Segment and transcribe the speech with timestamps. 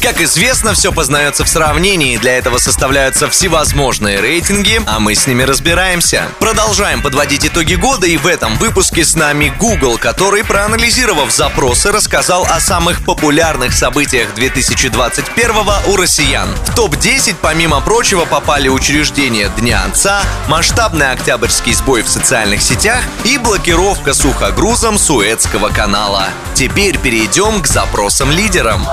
[0.00, 2.16] Как известно, все познается в сравнении.
[2.18, 6.28] Для этого составляются всевозможные рейтинги, а мы с ними разбираемся.
[6.38, 12.44] Продолжаем подводить итоги года, и в этом выпуске с нами Google, который, проанализировав запросы, рассказал
[12.44, 15.50] о самых популярных событиях 2021
[15.86, 16.48] у россиян.
[16.66, 23.36] В топ-10, помимо прочего, попали учреждения Дня Отца, масштабный октябрьский сбой в социальных сетях и
[23.36, 26.28] блокировка сухогрузом Суэцкого канала.
[26.54, 28.86] Теперь перейдем к запросам лидерам.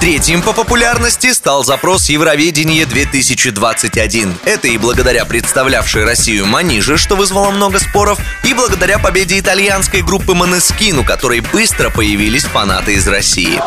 [0.00, 4.34] Третьим по популярности стал запрос Евроведение 2021.
[4.46, 10.32] Это и благодаря представлявшей Россию Манижи, что вызвало много споров, и благодаря победе итальянской группы
[10.32, 13.60] Манескин, у которой быстро появились фанаты из России.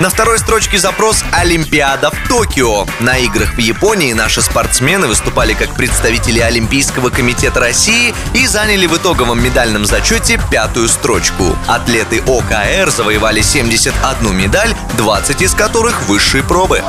[0.00, 2.86] На второй строчке запрос «Олимпиада в Токио».
[3.00, 8.96] На играх в Японии наши спортсмены выступали как представители Олимпийского комитета России и заняли в
[8.96, 11.56] итоговом медальном зачете пятую строчку.
[11.68, 16.82] Атлеты ОКР завоевали 71 медаль, 20 из которых высшие пробы.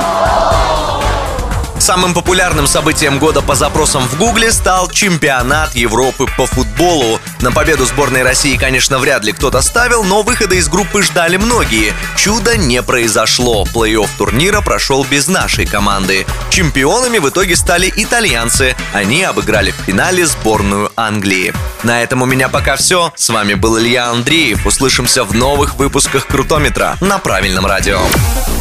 [1.84, 7.20] Самым популярным событием года по запросам в Гугле стал чемпионат Европы по футболу.
[7.42, 11.94] На победу сборной России, конечно, вряд ли кто-то ставил, но выхода из группы ждали многие.
[12.16, 13.66] Чудо не произошло.
[13.66, 16.26] Плей-офф турнира прошел без нашей команды.
[16.50, 18.78] Чемпионами в итоге стали итальянцы.
[18.94, 21.54] Они обыграли в финале сборную Англии.
[21.84, 23.12] На этом у меня пока все.
[23.18, 24.66] С вами был Илья Андреев.
[24.66, 28.00] Услышимся в новых выпусках Крутометра на правильном радио.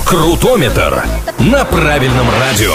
[0.07, 1.05] Крутометр
[1.39, 2.75] на правильном радио.